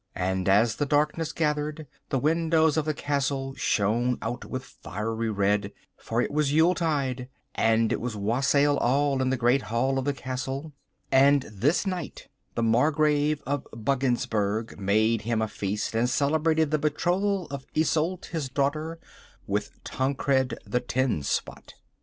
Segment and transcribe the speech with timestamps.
[0.17, 5.71] And as the darkness gathered, the windows of the castle shone out with fiery red,
[5.95, 10.13] for it was Yuletide, and it was wassail all in the Great Hall of the
[10.15, 10.73] castle,
[11.11, 17.45] and this night the Margrave of Buggensberg made him a feast, and celebrated the betrothal
[17.51, 18.97] of Isolde, his daughter,
[19.45, 21.75] with Tancred the Tenspot.